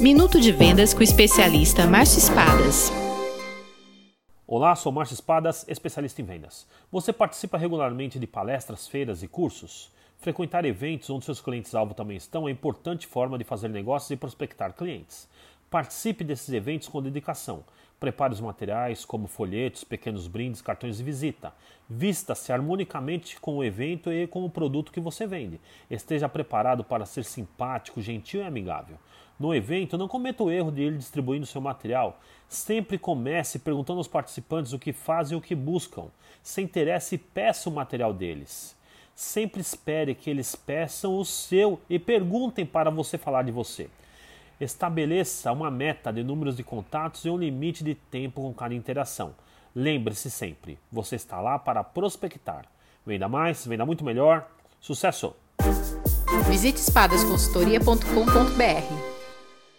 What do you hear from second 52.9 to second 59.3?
Venda mais, venda muito melhor. Sucesso! Visite espadasconsultoria.com.br